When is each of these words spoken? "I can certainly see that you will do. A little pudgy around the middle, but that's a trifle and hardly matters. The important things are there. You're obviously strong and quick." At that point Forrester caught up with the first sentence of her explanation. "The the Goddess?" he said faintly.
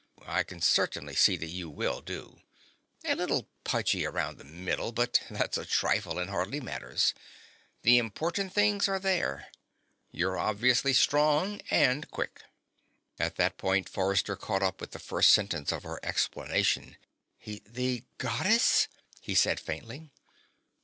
"I 0.25 0.41
can 0.41 0.61
certainly 0.61 1.13
see 1.13 1.37
that 1.37 1.51
you 1.51 1.69
will 1.69 2.01
do. 2.01 2.41
A 3.05 3.13
little 3.13 3.47
pudgy 3.63 4.03
around 4.03 4.39
the 4.39 4.43
middle, 4.43 4.91
but 4.91 5.19
that's 5.29 5.59
a 5.59 5.63
trifle 5.65 6.17
and 6.17 6.27
hardly 6.31 6.59
matters. 6.59 7.13
The 7.83 7.99
important 7.99 8.51
things 8.51 8.87
are 8.87 8.97
there. 8.97 9.49
You're 10.09 10.39
obviously 10.39 10.93
strong 10.93 11.61
and 11.69 12.09
quick." 12.09 12.41
At 13.19 13.35
that 13.35 13.57
point 13.57 13.87
Forrester 13.87 14.35
caught 14.35 14.63
up 14.63 14.81
with 14.81 14.89
the 14.89 14.97
first 14.97 15.29
sentence 15.33 15.71
of 15.71 15.83
her 15.83 15.99
explanation. 16.01 16.97
"The 17.45 17.61
the 17.67 18.03
Goddess?" 18.17 18.87
he 19.19 19.35
said 19.35 19.59
faintly. 19.59 20.09